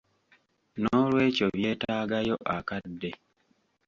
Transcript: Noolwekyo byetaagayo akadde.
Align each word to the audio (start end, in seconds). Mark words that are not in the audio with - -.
Noolwekyo 0.81 1.45
byetaagayo 1.55 2.35
akadde. 2.57 3.11